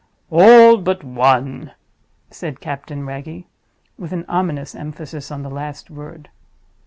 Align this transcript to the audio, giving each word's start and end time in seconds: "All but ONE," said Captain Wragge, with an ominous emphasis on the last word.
"All 0.31 0.77
but 0.77 1.03
ONE," 1.03 1.73
said 2.31 2.59
Captain 2.59 3.05
Wragge, 3.05 3.43
with 3.99 4.11
an 4.11 4.25
ominous 4.27 4.73
emphasis 4.73 5.29
on 5.29 5.43
the 5.43 5.51
last 5.51 5.91
word. 5.91 6.29